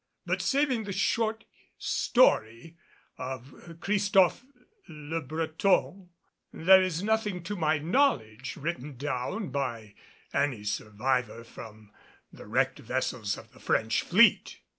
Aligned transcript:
But 0.25 0.41
saving 0.41 0.85
the 0.85 0.93
short 0.93 1.45
story 1.77 2.75
of 3.19 3.77
Christophe 3.81 4.43
Le 4.89 5.21
Breton, 5.21 6.09
there 6.51 6.81
is 6.81 7.03
nothing 7.03 7.43
to 7.43 7.55
my 7.55 7.77
knowledge 7.77 8.55
written 8.57 8.97
down 8.97 9.49
by 9.49 9.93
any 10.33 10.63
survivor 10.63 11.43
from 11.43 11.91
the 12.33 12.47
wrecked 12.47 12.79
vessels 12.79 13.37
of 13.37 13.51
the 13.51 13.59
French 13.59 14.01
fleet. 14.01 14.57